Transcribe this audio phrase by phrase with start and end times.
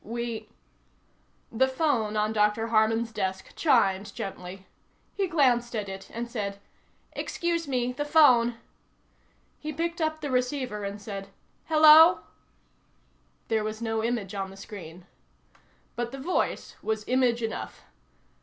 [0.03, 0.49] "We"
[1.51, 2.69] The phone on Dr.
[2.69, 4.65] Harman's desk chimed gently.
[5.13, 6.59] He glanced at it and said:
[7.11, 7.93] "Excuse me.
[7.93, 8.57] The phone."
[9.59, 11.29] He picked up the receiver and said:
[11.65, 12.21] "Hello?"
[13.47, 15.05] There was no image on the screen.
[15.95, 17.83] But the voice was image enough.